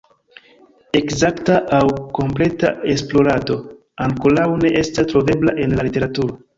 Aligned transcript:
Ekzakta 0.99 1.57
aŭ 1.81 1.83
kompleta 2.21 2.73
esplorado 2.97 3.61
ankoraŭ 4.09 4.51
ne 4.67 4.77
estas 4.85 5.15
trovebla 5.17 5.59
en 5.69 5.81
la 5.81 5.91
literaturo. 5.93 6.45